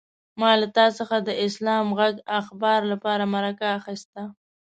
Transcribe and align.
ما 0.39 0.51
له 0.61 0.67
تا 0.77 0.85
څخه 0.99 1.15
د 1.21 1.29
اسلام 1.47 1.87
غږ 1.99 2.15
اخبار 2.39 2.81
لپاره 2.91 3.23
مرکه 3.35 3.67
اخيسته. 3.79 4.21